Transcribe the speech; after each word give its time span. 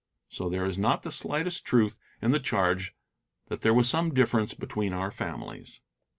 So 0.29 0.49
there 0.49 0.65
is 0.65 0.79
not 0.79 1.03
the 1.03 1.11
slightest 1.11 1.63
truth 1.63 1.99
in 2.23 2.31
the 2.31 2.39
charge 2.39 2.95
that 3.49 3.61
there 3.61 3.71
was 3.71 3.87
some 3.87 4.15
difference 4.15 4.55
between 4.55 4.93
our 4.93 5.11
families. 5.11 5.79